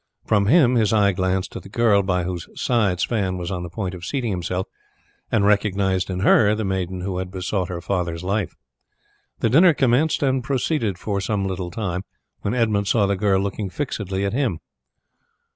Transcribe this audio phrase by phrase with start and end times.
[0.25, 3.69] From him his eye glanced at the girl by whose side Sweyn was on the
[3.69, 4.65] point of seating himself,
[5.31, 8.55] and recognized in her the maiden who had besought her father's life.
[9.41, 12.03] The dinner commenced and proceeded for some little time,
[12.41, 14.59] when Edmund saw the girl looking fixedly at him.